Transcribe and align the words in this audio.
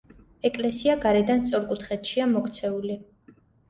ეკლესია 0.49 0.95
გარედან 1.05 1.45
სწორკუთხედშია 1.45 2.29
მოქცეული. 2.35 3.03